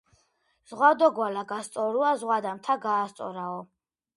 [0.69, 3.61] ზღვა დო გვალა გასწორუა."ზღვა და მთა გაასწორაო.